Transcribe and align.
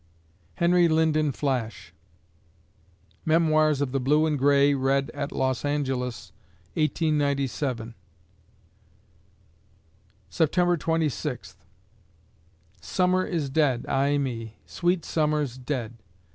HENRY 0.55 0.87
LYNDEN 0.87 1.31
FLASH 1.31 1.93
Memoirs 3.23 3.81
of 3.81 3.91
the 3.91 3.99
Blue 3.99 4.25
and 4.25 4.35
Gray 4.35 4.73
read 4.73 5.11
at 5.11 5.31
Los 5.31 5.63
Angeles, 5.63 6.31
1897 6.73 7.93
September 10.27 10.75
Twenty 10.75 11.07
Sixth 11.07 11.63
Summer 12.81 13.23
is 13.23 13.51
dead, 13.51 13.85
ay 13.87 14.17
me! 14.17 14.57
Sweet 14.65 15.05
summer's 15.05 15.59
dead! 15.59 15.93